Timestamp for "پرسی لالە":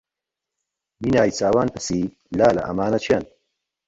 1.73-2.61